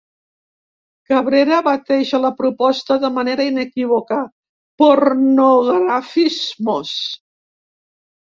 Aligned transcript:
Cabrera 1.11 1.57
bateja 1.67 2.19
la 2.21 2.29
proposta 2.39 2.97
de 3.03 3.11
manera 3.17 3.45
inequívoca: 3.51 4.17
«Pornografismos». 4.83 6.95